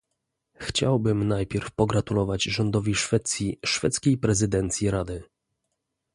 Chciałbym 0.55 1.27
najpierw 1.27 1.71
pogratulować 1.71 2.43
rządowi 2.43 2.95
Szwecji 2.95 3.59
szwedzkiej 3.65 4.17
prezydencji 4.17 4.91
Rady 4.91 5.23